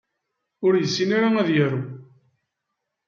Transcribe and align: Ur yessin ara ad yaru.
Ur 0.65 0.73
yessin 0.75 1.09
ara 1.17 1.29
ad 1.41 1.49
yaru. 1.55 1.81